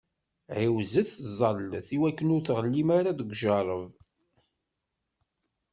[0.59, 3.91] Ɛiwzet, ẓẓallet, iwakken ur tɣellim ara deg ujeṛṛeb!